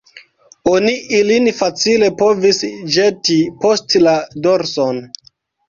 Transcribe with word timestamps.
Oni 0.69 0.93
ilin 1.17 1.49
facile 1.57 2.09
povis 2.23 2.63
ĵeti 2.97 3.39
post 3.67 3.97
la 4.09 4.17
dorson. 4.49 5.03